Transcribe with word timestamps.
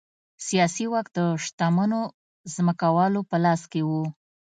سیاسي 0.47 0.85
واک 0.91 1.07
د 1.17 1.19
شتمنو 1.43 2.01
ځمکوالو 2.55 3.21
په 3.29 3.35
لاس 3.43 3.61
کې 3.71 3.81
و. 3.87 3.91